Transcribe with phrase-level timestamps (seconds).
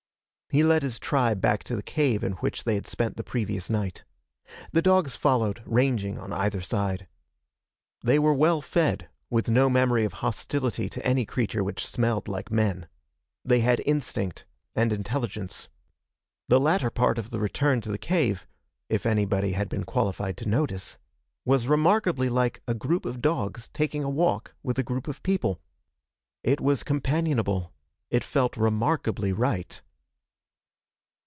[0.53, 3.69] He led his tribe back to the cave in which they had spent the previous
[3.69, 4.03] night.
[4.73, 7.07] The dogs followed, ranging on either side.
[8.03, 12.51] They were well fed, with no memory of hostility to any creature which smelled like
[12.51, 12.89] men.
[13.45, 14.43] They had instinct
[14.75, 15.69] and intelligence.
[16.49, 18.45] The latter part of the return to the cave
[18.89, 20.97] if anybody had been qualified to notice
[21.45, 25.61] was remarkably like a group of dogs taking a walk with a group of people.
[26.43, 27.71] It was companionable.
[28.09, 29.81] It felt remarkably right.